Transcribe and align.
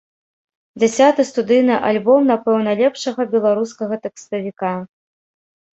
Дзясяты 0.79 1.21
студыйны 1.31 1.75
альбом, 1.91 2.21
напэўна, 2.33 2.69
лепшага 2.81 3.21
беларускага 3.35 3.95
тэкставіка. 4.07 4.77